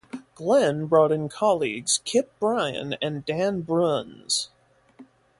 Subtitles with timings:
[0.33, 4.49] Glenn brought in colleagues Kip Bryan and Dan Bruns.